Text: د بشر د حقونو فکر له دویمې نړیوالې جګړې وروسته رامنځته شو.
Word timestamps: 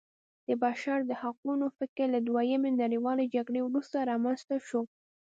د 0.47 0.49
بشر 0.63 0.97
د 1.09 1.11
حقونو 1.21 1.65
فکر 1.77 2.05
له 2.15 2.19
دویمې 2.27 2.71
نړیوالې 2.81 3.25
جګړې 3.35 3.61
وروسته 3.63 4.07
رامنځته 4.11 4.55
شو. 4.67 4.81